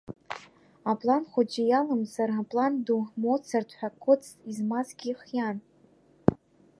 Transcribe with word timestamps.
Аплан 0.91 1.23
хәыҷы 1.31 1.63
иалымҵыр 1.67 2.29
Аплан 2.41 2.73
ду 2.85 2.99
Моцарт 3.21 3.69
ҳәа 3.77 3.89
кодс 4.03 4.29
измазгьы 4.51 5.11
хиан. 5.21 5.57